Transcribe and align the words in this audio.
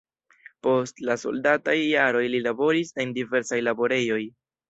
Post 0.67 1.01
la 1.09 1.17
soldataj 1.23 1.75
jaroj 1.81 2.25
li 2.35 2.41
laboris 2.47 2.91
en 3.05 3.13
diversaj 3.21 3.63
laborejoj. 3.69 4.21